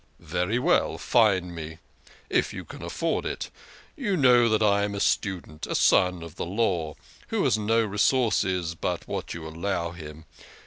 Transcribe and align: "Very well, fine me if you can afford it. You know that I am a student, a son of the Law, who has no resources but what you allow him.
"Very 0.19 0.57
well, 0.57 0.97
fine 0.97 1.53
me 1.53 1.77
if 2.27 2.51
you 2.55 2.65
can 2.65 2.81
afford 2.81 3.23
it. 3.23 3.51
You 3.95 4.17
know 4.17 4.49
that 4.49 4.63
I 4.63 4.81
am 4.81 4.95
a 4.95 4.99
student, 4.99 5.67
a 5.67 5.75
son 5.75 6.23
of 6.23 6.37
the 6.37 6.43
Law, 6.47 6.95
who 7.27 7.43
has 7.43 7.55
no 7.55 7.85
resources 7.85 8.73
but 8.73 9.07
what 9.07 9.35
you 9.35 9.47
allow 9.47 9.91
him. 9.91 10.25